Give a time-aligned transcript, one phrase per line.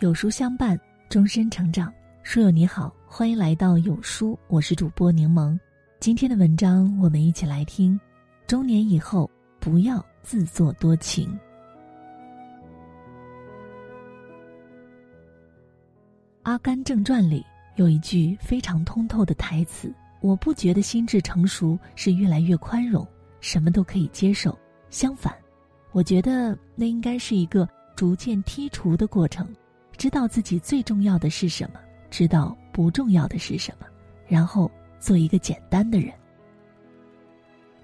[0.00, 1.92] 有书相伴，终身成长。
[2.22, 5.58] 书友你好，欢迎来到有书，我是主播柠檬。
[5.98, 8.00] 今天的文章，我们一起来听：
[8.46, 11.28] 中年以后不要自作多情。
[16.44, 17.44] 《阿甘正传》里
[17.76, 23.06] 有一句非常通透的台词：“我不觉得心智成熟是越来越宽容，
[23.42, 24.58] 什么都可以接受。
[24.88, 25.36] 相反，
[25.92, 29.46] 我觉得那应该是一个逐渐剔除的过程。”
[30.00, 33.86] 知道自己最重要的是什么，知道不重要的是什么，
[34.26, 36.10] 然后做一个简单的人。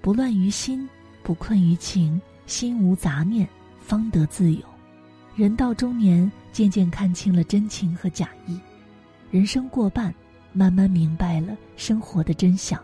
[0.00, 0.88] 不乱于心，
[1.22, 3.46] 不困于情，心无杂念，
[3.78, 4.62] 方得自由。
[5.34, 8.58] 人到中年，渐渐看清了真情和假意，
[9.30, 10.14] 人生过半，
[10.54, 12.82] 慢慢明白了生活的真相。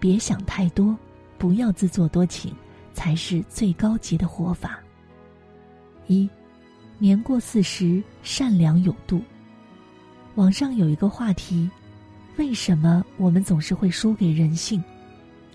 [0.00, 0.98] 别想太多，
[1.38, 2.52] 不要自作多情，
[2.94, 4.80] 才是最高级的活法。
[6.08, 6.28] 一。
[6.98, 9.20] 年过四十，善良有度。
[10.36, 11.68] 网上有一个话题：
[12.36, 14.82] 为什么我们总是会输给人性？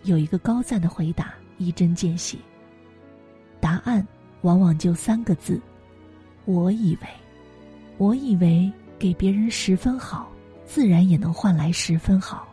[0.04, 2.38] 有一个高赞的回答，一针见血。
[3.60, 4.06] 答案
[4.42, 5.60] 往往就三个字：
[6.46, 7.08] 我以为。
[7.98, 10.32] 我以为给别人十分好，
[10.66, 12.48] 自然也能换来十分好。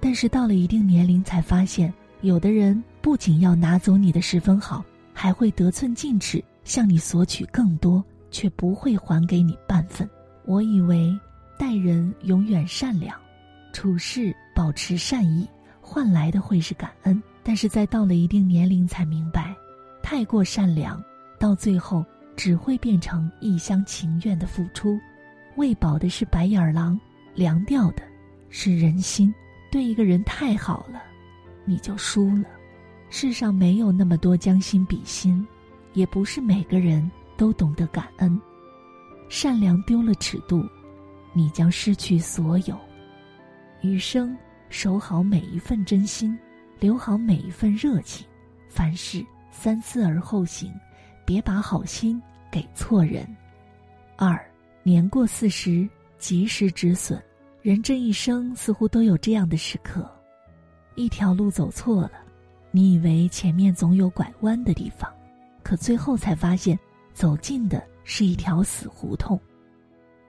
[0.00, 8.04] 但是到了一定年龄，才发现，有的人不仅要拿走你的十分好，还会得寸进尺，向你索取更多。
[8.32, 10.08] 却不会还给你半分。
[10.44, 11.16] 我以为
[11.56, 13.16] 待人永远善良，
[13.72, 15.48] 处事保持善意，
[15.80, 17.22] 换来的会是感恩。
[17.44, 19.54] 但是在到了一定年龄才明白，
[20.02, 21.00] 太过善良，
[21.38, 24.98] 到最后只会变成一厢情愿的付出。
[25.56, 26.98] 喂饱的是白眼狼，
[27.34, 28.02] 凉掉的
[28.48, 29.32] 是人心。
[29.70, 31.02] 对一个人太好了，
[31.64, 32.44] 你就输了。
[33.08, 35.46] 世上没有那么多将心比心，
[35.94, 37.10] 也不是每个人。
[37.36, 38.40] 都懂得感恩，
[39.28, 40.64] 善良丢了尺度，
[41.32, 42.78] 你将失去所有。
[43.80, 44.36] 余生
[44.68, 46.38] 守好每一份真心，
[46.78, 48.26] 留好每一份热情。
[48.68, 50.72] 凡事三思而后行，
[51.26, 53.26] 别把好心给错人。
[54.16, 54.38] 二
[54.82, 55.88] 年过四十，
[56.18, 57.20] 及时止损。
[57.60, 60.10] 人这一生似乎都有这样的时刻：
[60.94, 62.12] 一条路走错了，
[62.70, 65.12] 你以为前面总有拐弯的地方，
[65.62, 66.78] 可最后才发现。
[67.12, 69.38] 走进的是一条死胡同，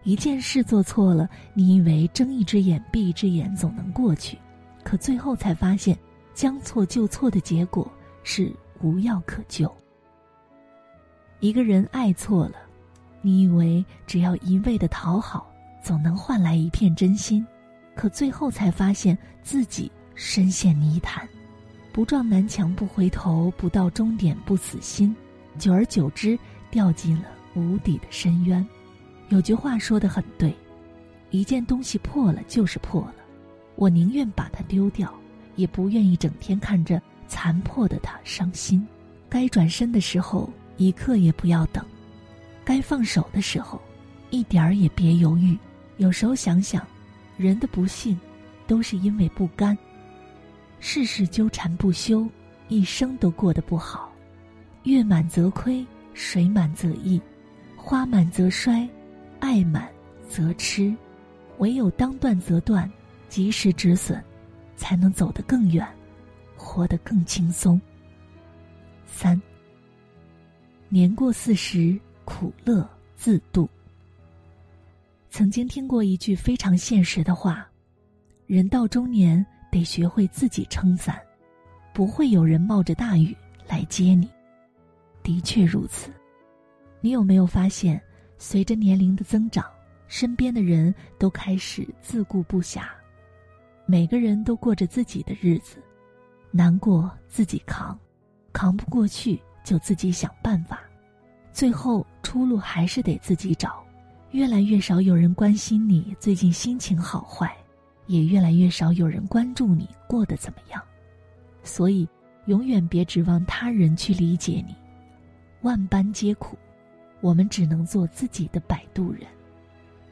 [0.04, 4.38] 一件事做错了，你以为睁一只眼闭一只眼总能过去，
[4.84, 5.98] 可最后才发现，
[6.34, 7.90] 将错就错的结果
[8.24, 8.52] 是
[8.82, 9.74] 无药可救。
[11.40, 12.56] 一个人爱错了，
[13.22, 15.52] 你以为只要一味的讨好，
[15.82, 17.46] 总能换来一片真心，
[17.96, 21.28] 可最后才发现自己深陷泥潭，
[21.92, 25.16] 不撞南墙不回头，不到终点不死心，
[25.58, 26.38] 久而久之。
[26.74, 28.68] 掉进了无底的深渊。
[29.30, 30.52] 有句话说的很对：
[31.30, 33.16] 一件东西破了就是破了，
[33.76, 35.14] 我宁愿把它丢掉，
[35.56, 38.84] 也不愿意整天看着残破的它伤心。
[39.30, 41.86] 该转身的时候，一刻也不要等；
[42.66, 43.80] 该放手的时候，
[44.32, 45.56] 一点儿也别犹豫。
[45.98, 46.84] 有时候想想，
[47.38, 48.20] 人的不幸，
[48.66, 49.78] 都是因为不甘。
[50.80, 52.28] 事事纠缠不休，
[52.68, 54.12] 一生都过得不好。
[54.86, 55.86] 月满则亏。
[56.14, 57.22] 水满则溢，
[57.76, 58.88] 花满则衰，
[59.40, 59.90] 爱满
[60.28, 60.96] 则痴，
[61.58, 62.90] 唯有当断则断，
[63.30, 64.22] 及时止损，
[64.76, 65.88] 才能走得更远，
[66.56, 67.80] 活得更轻松。
[69.06, 69.40] 三。
[70.90, 73.68] 年过四十，苦乐自度。
[75.32, 77.68] 曾经听过一句非常现实的话：
[78.46, 81.20] 人到中年，得学会自己撑伞，
[81.92, 83.36] 不会有人冒着大雨
[83.68, 84.30] 来接你。
[85.24, 86.12] 的确如此，
[87.02, 88.00] 你有没有发现，
[88.38, 89.66] 随着年龄的增长，
[90.08, 92.84] 身边的人都开始自顾不暇，
[93.86, 95.78] 每个人都过着自己的日子，
[96.52, 97.98] 难过自己扛，
[98.52, 100.82] 扛不过去就自己想办法，
[101.52, 103.82] 最后出路还是得自己找。
[104.32, 107.56] 越来越少有人关心你最近心情好坏，
[108.08, 110.82] 也越来越少有人关注你过得怎么样，
[111.64, 112.08] 所以
[112.48, 114.76] 永远别指望他人去理解你。
[115.64, 116.58] 万般皆苦，
[117.22, 119.22] 我们只能做自己的摆渡人。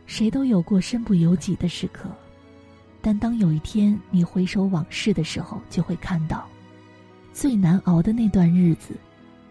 [0.05, 2.09] 谁都有过身不由己的时刻，
[3.01, 6.47] 但当有一天你回首往事的时候，就会看到，
[7.33, 8.95] 最难熬的那段日子，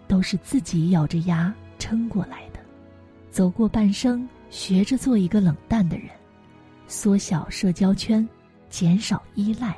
[0.08, 2.60] 都是自己咬着牙撑过来的。
[3.30, 6.08] 走过半生，学着做一个冷淡的人，
[6.86, 8.26] 缩小社交圈，
[8.70, 9.76] 减少依赖，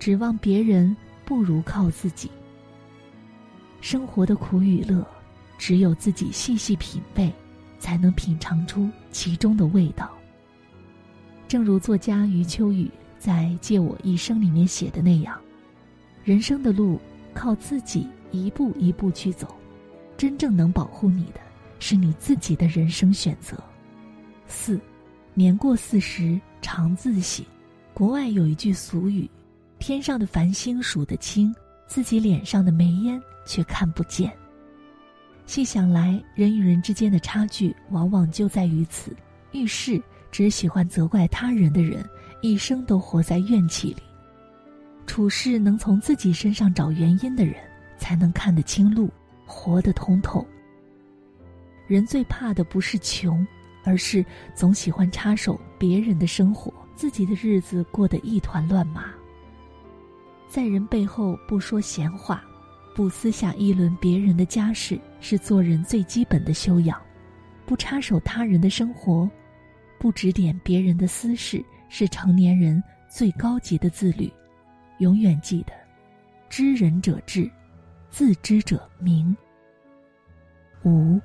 [0.00, 2.28] 指望别人不如靠自己。
[3.80, 5.06] 生活的苦与乐。
[5.58, 7.32] 只有自己细细品味，
[7.78, 10.10] 才能品尝出其中的味道。
[11.46, 15.38] 正如作家余秋雨在《借我一生》里面写的那样，
[16.24, 17.00] 人生的路
[17.32, 19.54] 靠自己一步一步去走，
[20.16, 21.40] 真正能保护你的
[21.78, 23.56] 是你自己的人生选择。
[24.46, 24.80] 四，
[25.32, 27.44] 年过四十常自省。
[27.92, 29.30] 国外有一句俗语
[29.78, 31.54] ：“天上的繁星数得清，
[31.86, 34.32] 自己脸上的煤烟却看不见。”
[35.46, 39.14] 细想来，人与人之间的差距往往就在于此。
[39.52, 42.04] 遇事只喜欢责怪他人的人，
[42.42, 44.02] 一生都活在怨气里；
[45.06, 47.54] 处事能从自己身上找原因的人，
[47.98, 49.10] 才能看得清路，
[49.46, 50.44] 活得通透。
[51.86, 53.46] 人最怕的不是穷，
[53.84, 54.24] 而是
[54.54, 56.72] 总喜欢插手别人的生活。
[56.96, 59.06] 自己的日子过得一团乱麻，
[60.48, 62.44] 在人背后不说闲话，
[62.94, 66.96] 不私下议论别人的家事，是做人最基本的修养；
[67.66, 69.28] 不插手他人的生活，
[69.98, 74.32] 不指点别人的私事，是成年人最高级的自律。
[74.98, 75.72] 永远记得，
[76.48, 77.50] 知人者智，
[78.10, 79.36] 自知者明。
[80.84, 81.20] 五，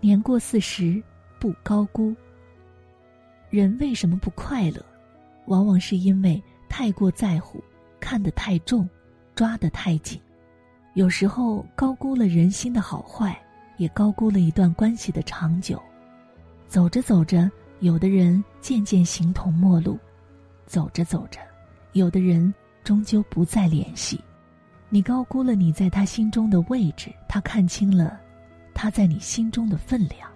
[0.00, 1.02] 年过四十，
[1.38, 2.16] 不高估。
[3.50, 4.82] 人为什么不快乐？
[5.48, 7.62] 往往是因为太过在乎，
[8.00, 8.88] 看得太重，
[9.34, 10.18] 抓得太紧。
[10.98, 13.40] 有时候高估了人心的好坏，
[13.76, 15.80] 也高估了一段关系的长久。
[16.66, 17.48] 走着走着，
[17.78, 19.96] 有的人渐渐形同陌路；
[20.66, 21.38] 走着走着，
[21.92, 22.52] 有的人
[22.82, 24.20] 终究不再联系。
[24.88, 28.18] 你高估了你在他心中的位置，他看清了
[28.74, 30.28] 他在你心中的分量。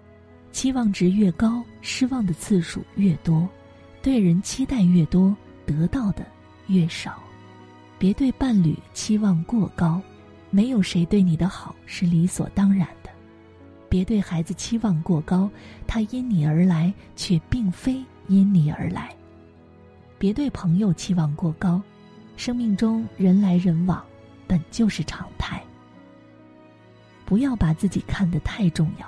[0.53, 3.49] 期望值越高，失望的次数越多；
[4.00, 5.37] 对人期待越多，
[5.67, 6.25] 得到的
[6.69, 7.20] 越少。
[7.99, 10.00] 别对伴侣期望过高，
[10.53, 13.11] 没有谁对你的好是理所当然的。
[13.89, 15.51] 别对孩子期望过高，
[15.87, 19.15] 他因你而来，却并非因你而来。
[20.19, 21.83] 别对朋友期望过高，
[22.37, 24.05] 生命中人来人往，
[24.47, 25.61] 本就是常态。
[27.25, 29.07] 不要把自己看得太重要。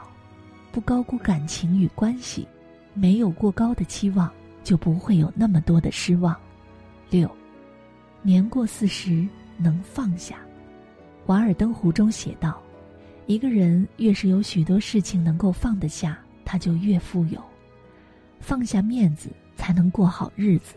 [0.73, 2.49] 不高估感情与关系，
[2.94, 4.32] 没有过高的期望，
[4.64, 6.35] 就不会有那么多的失望。
[7.11, 7.31] 六，
[8.23, 10.37] 年过四十能放下。
[11.26, 12.60] 《瓦尔登湖》中写道
[13.26, 17.42] ：“一个人越是有许多事情能够放得下，他就越富有。
[18.40, 20.74] 放下面子，才能过好日子；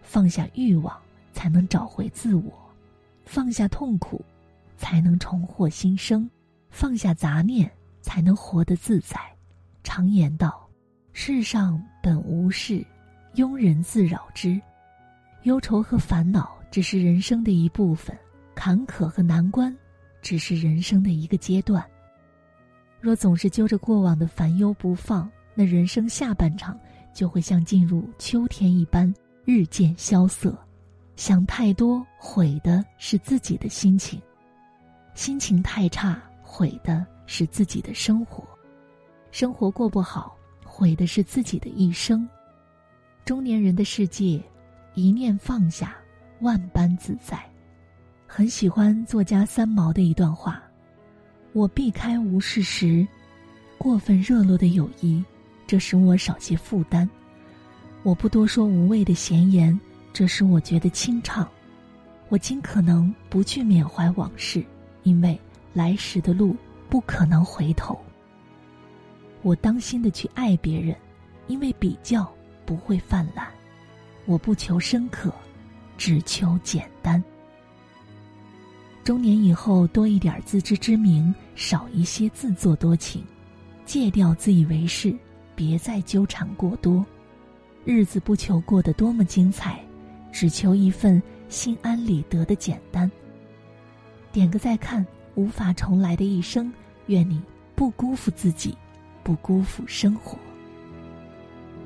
[0.00, 0.96] 放下欲望，
[1.32, 2.52] 才能找回自我；
[3.24, 4.24] 放下痛苦，
[4.76, 6.28] 才能重获新生；
[6.70, 7.68] 放下杂念，
[8.00, 9.18] 才能活得自在。”
[9.82, 10.68] 常言道
[11.12, 12.86] ：“世上本无事，
[13.34, 14.60] 庸人自扰之。
[15.42, 18.16] 忧愁和烦恼只是人生的一部分，
[18.54, 19.76] 坎坷和难关
[20.20, 21.84] 只是人生的一个阶段。
[23.00, 26.78] 若总是揪着过往的烦忧不放，那人生下半场
[27.14, 29.12] 就会像进入秋天一般，
[29.44, 30.56] 日渐萧瑟。
[31.16, 34.20] 想太多，毁的是自己的心情；
[35.14, 38.46] 心情太差，毁的是自己的生活。”
[39.30, 42.28] 生活过不好，毁的是自己的一生。
[43.24, 44.42] 中年人的世界，
[44.94, 45.96] 一念放下，
[46.40, 47.38] 万般自在。
[48.30, 50.62] 很喜欢作家三毛的一段话
[51.54, 53.04] ：“我避开无事时，
[53.78, 55.24] 过分热络的友谊，
[55.66, 57.08] 这使我少些负担；
[58.02, 59.76] 我不多说无谓的闲言，
[60.12, 61.42] 这使我觉得清畅；
[62.28, 64.62] 我尽可能不去缅怀往事，
[65.04, 65.40] 因为
[65.72, 66.54] 来时的路
[66.90, 67.98] 不可能回头。”
[69.40, 70.94] 我当心的去爱别人，
[71.46, 72.30] 因为比较
[72.66, 73.48] 不会泛滥。
[74.26, 75.32] 我不求深刻，
[75.96, 77.24] 只求简单。
[79.08, 83.24] 中年以后多一点自知之明，少一些自作多情，
[83.86, 85.16] 戒掉自以为是，
[85.56, 87.02] 别再纠缠过多。
[87.86, 89.82] 日子不求过得多么精彩，
[90.30, 93.10] 只求一份心安理得的简单。
[94.30, 96.70] 点个再看，无法重来的一生，
[97.06, 97.40] 愿你
[97.74, 98.76] 不辜负自己。
[99.22, 100.38] 不辜负生活。